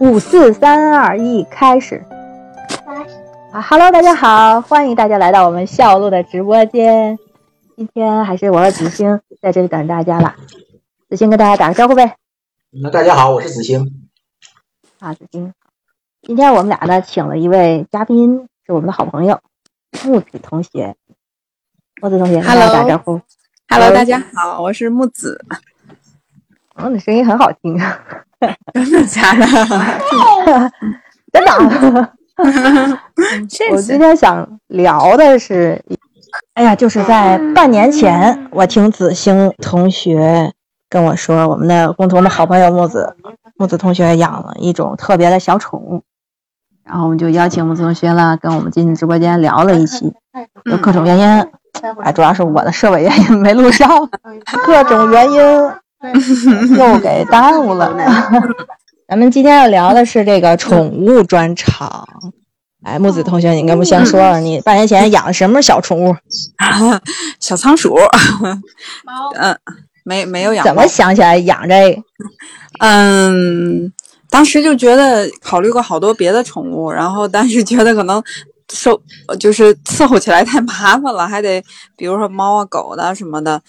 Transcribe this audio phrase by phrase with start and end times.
[0.00, 2.04] 五四三二一，开始！
[3.52, 7.18] 啊哈喽，大家好，欢迎大家来到我们笑露的直播间。
[7.76, 10.34] 今天还是我和子星在这里等大家了。
[11.08, 12.16] 子星跟大家打个招呼呗。
[12.70, 14.08] 那大家好，我是子星。
[14.98, 15.54] 啊，子星，
[16.22, 19.40] 今天我们俩呢，请了一位嘉宾，是我们的好朋友
[20.04, 20.94] 木子同学。
[22.02, 23.20] 木子同学，跟大家打招呼。
[23.68, 25.44] Hello，大家好，我是木子。
[26.74, 27.80] 哦，你声音很好听。
[28.72, 29.46] 真的假的？
[31.32, 32.12] 真的。
[33.72, 35.82] 我今天想聊的是，
[36.54, 40.52] 哎呀，就是在半年前，我听子星同学
[40.88, 43.16] 跟我说，我们的共同的好朋友木子，
[43.56, 46.04] 木子同学养了一种特别的小宠物，
[46.84, 50.14] 然后我们就邀请木子同学了，跟我们进直播间聊了一期，
[50.64, 51.26] 有各种原因，
[52.04, 54.08] 哎，主要是我的设备原因没录上，
[54.64, 55.40] 各种原因
[56.76, 57.92] 又给耽误了。
[59.08, 62.06] 咱们今天要聊的是这个宠物专场。
[62.84, 66.14] 哎，木子同学，你跟我们先说说，你半年前养的什么小宠物？
[67.40, 67.96] 小仓鼠。
[69.36, 69.58] 嗯，
[70.04, 70.64] 没没有养。
[70.64, 72.02] 怎么想起来养这个？
[72.78, 73.92] 嗯，
[74.30, 78.22] 当时就觉得考虑过好多别的宠物，然后但是觉得可能
[78.72, 79.00] 受
[79.40, 81.60] 就是伺候起来太麻烦了，还得
[81.96, 83.60] 比如说猫啊、狗的什么的。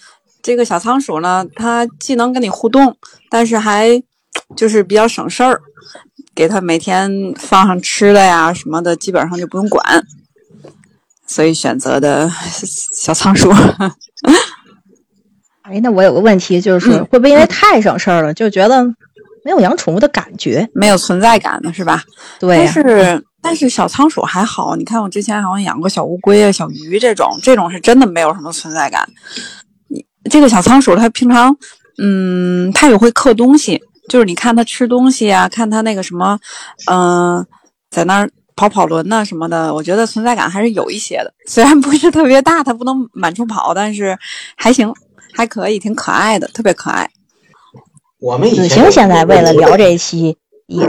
[0.42, 2.96] 这个小仓鼠呢，它既能跟你互动，
[3.28, 4.02] 但是还
[4.56, 5.60] 就是比较省事儿，
[6.34, 9.82] 给它每天放上吃的呀什么的，基本上就不用管，
[11.26, 13.50] 所以选择的小仓鼠。
[15.62, 18.84] 哎，那我有个问题，就是会不会因为太省事儿了，就觉得
[19.44, 22.02] 没有养宠物的感觉，没有存在感呢是吧？
[22.40, 29.08] 对、但是但是小仓鼠还好，你看我之前好像养过小乌龟啊、小鱼这种，这种是真的没有什么存在感。
[30.30, 31.56] 你这个小仓鼠它平常，
[31.98, 36.38] 嗯，它也会刻东西，就是你看它吃东西啊，看它那个什么，
[36.86, 37.46] 嗯、呃，
[37.90, 41.34] 在那儿跑跑轮呐、啊、什么的，我觉得存在感还是有一些的。
[41.48, 44.16] 虽然不是特别大，它不能满处跑，但是
[44.54, 44.94] 还行，
[45.34, 47.10] 还可以，挺可爱的，特别可爱。
[48.20, 50.86] 我们子晴现在为了聊这一期，也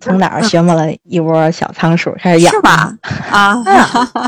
[0.00, 2.96] 从哪儿寻摸了一窝小仓鼠开始养，是吧？
[3.30, 3.62] 啊，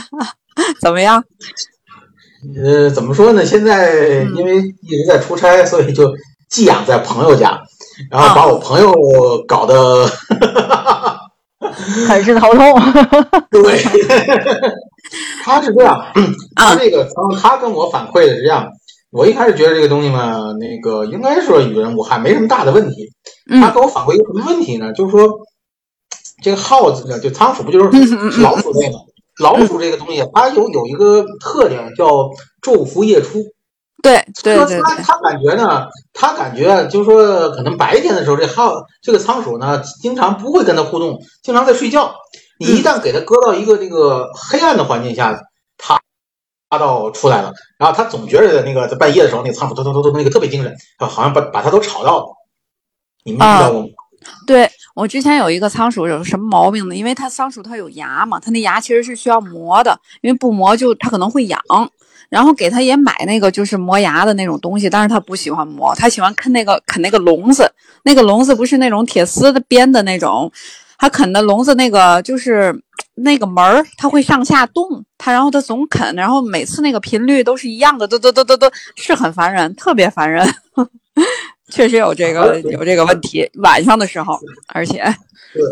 [0.82, 1.24] 怎么样？
[2.56, 3.44] 呃，怎么说呢？
[3.44, 6.10] 现在因为一直在出差，所以就
[6.48, 7.60] 寄养在朋友家，
[8.10, 8.94] 然后把我朋友
[9.46, 10.06] 搞得
[12.08, 12.80] 很是头痛。
[13.50, 13.78] 对，
[15.44, 16.00] 他是这样，
[16.56, 17.06] 他这个
[17.40, 18.66] 他跟我反馈的是这样。
[19.10, 23.10] 我一开始觉得这个东西嘛，那个应该说与人无害，没什么大的问题。
[23.60, 24.92] 他给我反馈一个什么问题呢？
[24.92, 25.28] 就是说，
[26.42, 29.00] 这个耗子呢，就仓鼠不就是老鼠类吗？
[29.40, 32.06] 老鼠这个东西，它有有一个特点叫
[32.62, 33.38] 昼伏夜出。
[34.02, 42.14] 对对对他他感觉呢，它感觉就是说，可能白天的时候，这耗这个仓鼠呢，经常不会跟它互动，经常在睡觉。
[42.58, 45.38] 你一旦给它搁到一个这个黑暗的环境下，
[45.76, 46.00] 它
[46.70, 52.26] 它到出来了，然后它总觉得那个在半夜的时候，那个仓鼠咚咚咚咚那个特别精神，好像把把它都吵到了。
[53.24, 53.88] 你们遇到过吗？
[54.46, 56.94] 对我之前有一个仓鼠有什么毛病呢？
[56.94, 61.60] 因为它仓鼠它有牙嘛，它那牙其实是需要磨的，因为不磨就它可能会痒。
[62.28, 67.68] 然后给它也买那个就是磨牙的那种东西，但是它不喜欢磨，它喜欢啃那个啃那个笼子，
[68.04, 70.52] 那个笼子不是那种铁丝的编的那种，
[70.96, 72.72] 它啃的笼子那个就是
[73.16, 80.48] 那个门儿，它会上下动，它然后它总啃，然后每次那个频率都是一样的，都都都都都是很烦人，特别烦人。
[81.70, 84.38] 确实有这个有这个问题，晚上的时候，
[84.68, 85.02] 而且
[85.52, 85.62] 对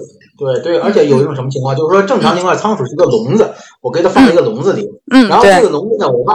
[0.54, 6.34] 对对，而且有一种什么情况，就是说正常情况，仓鼠是个笼子，我给它放在一个笼子里，嗯，然后这个笼子呢，我外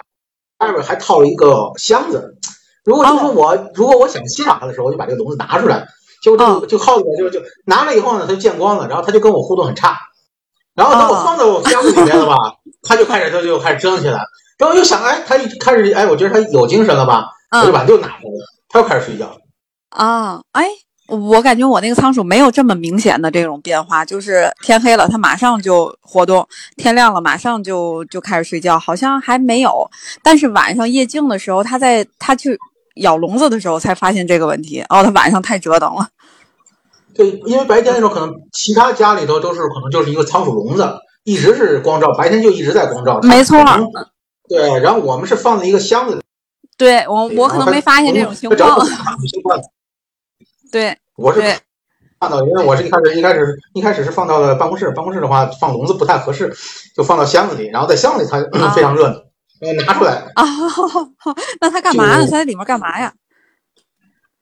[0.59, 2.35] 外边还套了一个箱子。
[2.85, 5.87] 如果就是说我、哦、如果我想欣赏它的时候，我就把这个笼子拿出来，
[6.21, 9.97] 就就、哦、就耗子就就拿了以后呢，它就见光了，然后它就跟我互动很差。
[10.75, 12.35] 然后等我放到我箱子里面了吧，
[12.81, 14.19] 它就开始它就开始折腾起来，
[14.57, 17.27] 然后又想哎，它一开始哎，我觉得它有精神了吧，
[17.61, 19.37] 我就把又拿回来，它又开始睡觉。
[19.93, 20.65] 啊，哎，
[21.07, 26.47] 我感觉我那个仓鼠没有这么明显的这种变化，就是天黑了它马上就活动，
[26.77, 29.89] 天亮了马上就就开始睡觉，好像还没有。
[30.23, 32.57] 但是晚上夜静的时候，它在它去
[32.95, 34.81] 咬笼子的时候才发现这个问题。
[34.89, 36.07] 哦，它晚上太折腾了。
[37.15, 43.19] 对，因为白天的时候可能其他家里头都是可能就是一个仓鼠笼子，一直是光照，白天就一直在光照。
[43.21, 43.57] 没错。
[44.49, 46.21] 对，然后我们是放在一个箱子里。
[46.75, 48.79] 对我，我可能没发现这种情况。
[50.73, 51.39] 对，我是
[52.19, 56.51] 看到，因为我是一开始一开始一开始是放到了办公室，办公室的话放笼子不太合适，
[56.95, 58.41] 就放到箱子里，然后在箱子里它
[58.73, 60.43] 非常热闹，拿出来啊。
[61.61, 62.25] 那它干嘛呢？
[62.25, 63.13] 它在里面干嘛呀？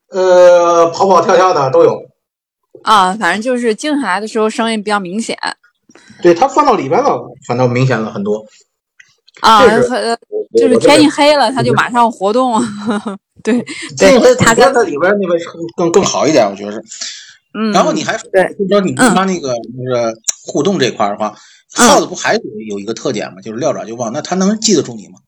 [0.10, 2.00] 呃，跑跑跳跳的都有。
[2.84, 5.38] 啊，反正就是静下来的时候声音比较明显。
[6.22, 8.46] 对，它放到里边了，反倒明显了很多。
[9.42, 9.66] 啊，
[10.58, 12.58] 就是天一黑了，它就马上活动。
[13.44, 13.64] 对，
[13.98, 15.36] 对，它在里边那个
[15.76, 16.84] 更更好一点，我觉得是。
[17.54, 17.72] 嗯。
[17.72, 20.16] 然后你还说，就说你他那个就是
[20.46, 21.36] 互动这块的话，
[21.74, 22.36] 耗子不还
[22.70, 23.42] 有一个特点吗？
[23.42, 25.20] 就是撂爪就忘，那他能记得住你吗？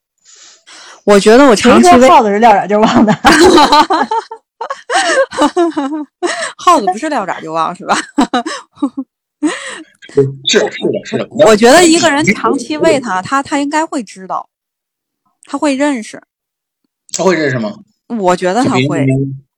[1.06, 3.14] 我觉得我长期耗子是撂爪就忘的。
[6.58, 7.98] 耗子不是撂爪就忘是吧？
[10.48, 10.72] 是是的，
[11.04, 11.28] 是的。
[11.30, 14.50] 我觉得一个人长期喂它，它它应该会知道，
[15.44, 16.22] 它会认识。
[17.12, 17.74] 它会认识吗？
[18.08, 19.06] 我觉得他会。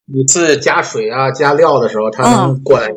[0.07, 2.88] 每次加水啊、加料的时候，它能过来，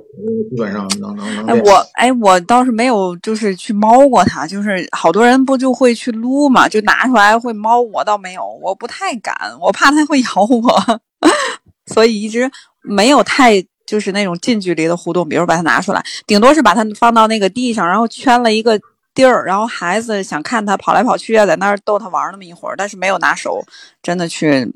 [0.51, 1.47] 基本上能能能。
[1.47, 4.47] 哎，我哎，我倒是没有，就是去猫过它。
[4.47, 7.81] 就是好多人不就会去撸嘛，就拿出来会猫。
[7.81, 11.01] 我倒没有，我不太敢，我怕它会咬我。
[11.95, 12.51] 所以一直
[12.83, 13.55] 没有太
[13.87, 18.79] 就是那种近距离的互动，比如把它拿出来，顶多是把它放到那个地上，然后圈了一个
[19.15, 23.65] 地儿，然后孩子想看它跑来跑去啊，在那儿逗它玩那么一会儿，但是没有拿手
[24.03, 24.71] 真的去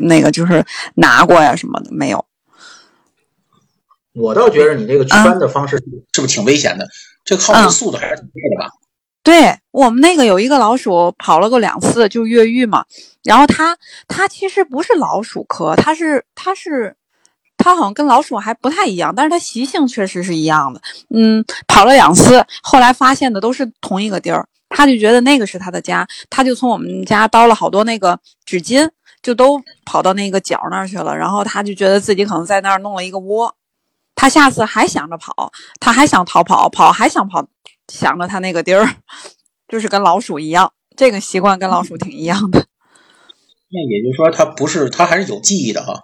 [0.00, 0.64] 那个就是
[0.94, 2.24] 拿过呀什么的，没有。
[4.12, 5.76] 我倒觉得你这个圈的方式
[6.12, 6.86] 是不是挺危险的？
[7.24, 8.70] 这个耗子速度还是挺快的吧？
[9.22, 12.84] 对我们那个有一个老鼠跑了个两次，就越狱嘛。
[13.22, 13.76] 然后它
[14.08, 16.96] 它其实不是老鼠科，它是它是
[17.58, 20.80] 它好像跟老鼠还不太一样，但是它习性确实是一样的。
[21.14, 28.88] 嗯，跑了两次，后来发现的都是同一个地儿，他就觉得那个是他的家，他就从我们家叨了好多那个纸巾，
[29.22, 31.16] 就都跑到那个角那儿去了。
[31.16, 33.54] 然后他就觉得自己可能在那儿弄了一个窝，
[34.14, 37.46] 他下次还想着跑，他还想逃跑，跑还想跑，
[37.88, 38.96] 想着他那个地儿，
[39.68, 42.66] 就是跟老鼠一样，这个习惯跟老鼠挺一样的。
[43.72, 45.94] 那也就是说，他不是，他还是有记忆的哈。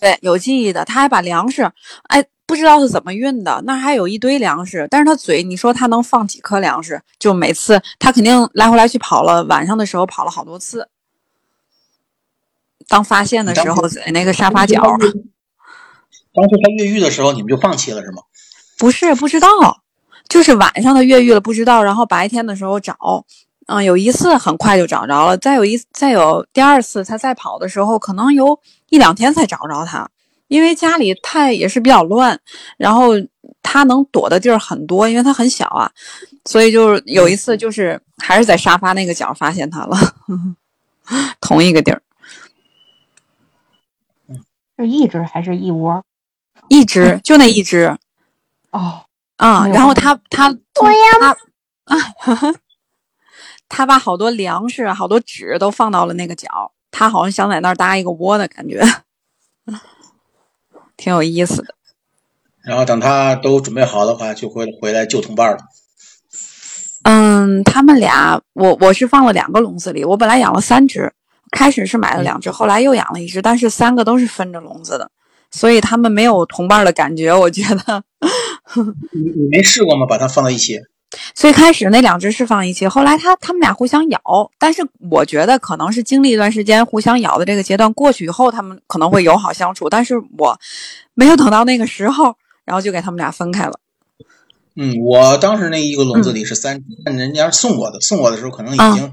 [0.00, 1.70] 对，有记忆的，他还把粮食，
[2.08, 4.88] 哎，不知道是怎么运的，那还有一堆粮食。
[4.90, 7.00] 但是他嘴，你说他能放几颗粮食？
[7.20, 10.88] 就每次他肯定来回来去跑了，晚上的时候跑了好多次。
[12.92, 14.82] 当发现的时候，在那个沙发角。
[16.34, 18.22] 当时他越狱的时候，你们就放弃了是吗？
[18.78, 19.48] 不是，不知道，
[20.28, 23.24] 就是晚上他越狱了，不知道，然后白天的时候找。
[23.66, 28.58] 嗯，有一次很快就找着了，再有一再有第二次，他再跑的时候，可能有
[28.90, 30.06] 一两天才找着他，
[30.48, 32.38] 因为家里太也是比较乱，
[32.76, 33.12] 然后
[33.62, 35.90] 他能躲的地儿很多，因为他很小啊，
[36.44, 39.96] 所以就是有一次就是还是在沙发那个角发现他了，
[41.40, 42.02] 同一个地儿。
[44.82, 46.04] 是一只还是一窝？
[46.68, 47.96] 一只，就那一只。
[48.70, 49.04] 哦，
[49.36, 50.88] 啊，然后他他他
[51.20, 51.36] 啊。
[53.74, 58.82] 他把好多粮食、好多纸都放到了那个角，他好像想在那儿搭一个窝的感觉，
[60.98, 61.74] 挺有意思的。
[62.62, 65.58] 然后等他都准备好的话，就会回来救同伴了。
[67.04, 71.14] 嗯，他们俩，我我是放了两个笼子里，我本来养了三只，
[71.52, 75.08] 开始是买了两只，后来又养了一只，但是三个都是分着笼子的，
[75.52, 78.02] 所以他们没有同伴的感觉，我觉得。
[79.12, 80.06] 你你没试过吗？
[80.08, 80.80] 把它放在一起？
[81.34, 84.20] 最开始那两只是放一起，后来它它们俩互相咬，
[84.58, 89.90] 但是我觉得可能是经历一段时间互相咬的这个阶段过去以后，它们可能会友好相处。
[89.90, 90.58] 但是我
[91.12, 93.78] 没有等到那个时候， 然后就给它们俩分开了。
[94.74, 99.12] 嗯，我当时那一个笼子里是三只，但人家送我的，送我的时候可能已经养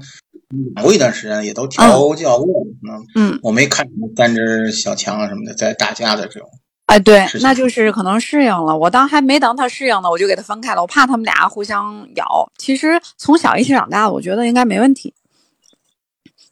[0.82, 3.04] 过一段时间，也都调教过了。
[3.14, 6.48] 嗯，我没看三只小强啊什么的在打架的这种。
[6.86, 8.76] 哎，对，那就是可能适应了。
[8.76, 10.82] 我当还没等他适应呢，我就给他分开了。
[10.82, 12.50] 我怕他们俩互相咬。
[12.58, 15.14] 其实从小一起长大的，我觉得应该没问题。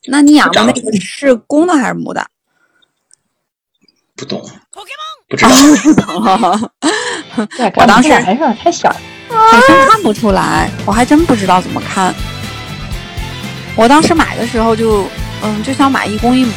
[0.06, 2.24] 那你养的那个是公的还是母的？
[4.14, 4.40] 不懂，
[5.28, 5.50] 不知道。
[5.82, 6.70] 不懂。
[7.76, 8.88] 我当时还是太小，
[9.28, 10.70] 好像看不出来。
[10.86, 12.14] 我还真不知道怎么看。
[13.78, 15.06] 我当时买的时候就。
[15.40, 16.52] 嗯，就想买一公一母，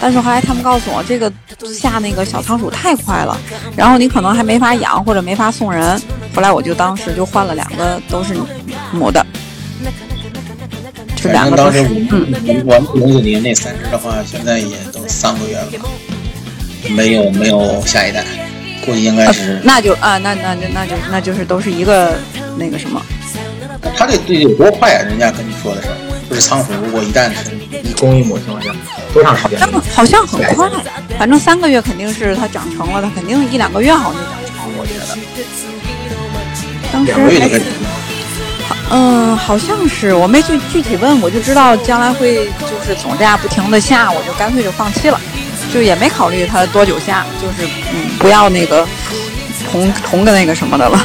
[0.00, 1.28] 但是后来他们告诉我，这个
[1.76, 3.36] 下那个小仓鼠太快了，
[3.74, 6.00] 然后你可能还没法养或者没法送人。
[6.32, 8.36] 后来我就当时就换了两个，都是
[8.92, 9.26] 母的。
[11.16, 15.66] 就两个当时嗯，我母子里那三只的话，现在也都三个月了，
[16.90, 18.24] 没有没有下一代。
[18.86, 19.60] 估计应该是。
[19.64, 22.16] 那就啊，那那那那就那就是都是一个
[22.56, 23.04] 那个什么。
[23.96, 25.02] 他这对有多快啊？
[25.02, 25.88] 人家跟你说的是，
[26.30, 27.50] 就是仓鼠如果一旦是
[27.82, 28.72] 一公一母情况下，
[29.12, 29.58] 多长时间？
[29.92, 30.70] 好像很快，
[31.18, 35.18] 反正三个月肯定是它长成了，它肯定一两个月好像就长成了，我觉得。
[36.92, 37.60] 当时还
[38.92, 45.20] 嗯，好像是我没具具体问，我就知道将来会就是总这样不停的下，我就干脆就放弃了，
[45.74, 48.86] 就也没考虑它多久下，就是嗯不要那个
[49.70, 51.04] 同同个那个什么的了。